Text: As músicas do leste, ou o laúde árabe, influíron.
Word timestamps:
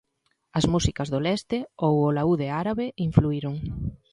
As 0.57 0.65
músicas 0.73 1.07
do 1.13 1.19
leste, 1.27 1.57
ou 1.85 1.93
o 2.07 2.13
laúde 2.17 2.47
árabe, 2.61 2.85
influíron. 3.07 3.55